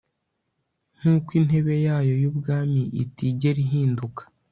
[0.97, 4.21] nkuko intebe yayo yubwami itigera ihinduka